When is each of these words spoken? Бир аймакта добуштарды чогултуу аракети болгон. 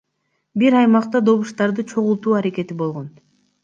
Бир 0.63 0.77
аймакта 0.79 1.23
добуштарды 1.29 1.87
чогултуу 1.95 2.39
аракети 2.43 2.83
болгон. 2.85 3.11